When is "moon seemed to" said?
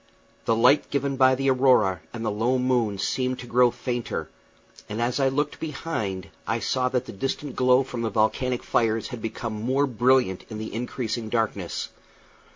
2.57-3.45